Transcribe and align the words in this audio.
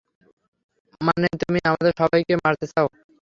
মানে, 1.01 1.27
তুমি 1.41 1.59
আমাদের 1.69 1.93
সবাইকে 1.99 2.33
মারতে 2.43 2.65
চাও? 2.73 2.87